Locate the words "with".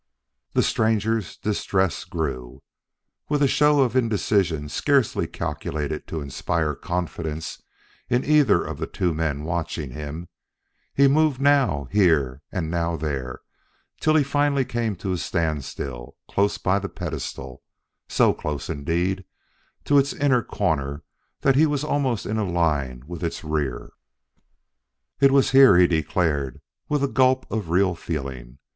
3.29-3.43, 23.05-23.23, 26.89-27.03